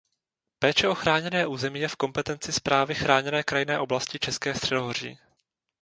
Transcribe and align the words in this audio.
Péče 0.59 0.87
o 0.87 0.95
chráněné 0.95 1.47
území 1.47 1.79
je 1.79 1.87
v 1.87 1.95
kompetenci 1.95 2.51
Správy 2.53 2.95
Chráněné 2.95 3.43
krajinné 3.43 3.79
oblasti 3.79 4.19
České 4.19 4.55
středohoří. 4.55 5.17